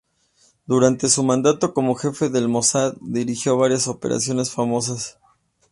Durante 0.65 1.09
su 1.09 1.21
mandato 1.21 1.75
como 1.75 1.93
jefe 1.93 2.29
del 2.29 2.47
Mosad, 2.47 2.95
dirigió 3.01 3.55
varias 3.57 3.87
operaciones 3.87 4.49
famosas. 4.49 5.19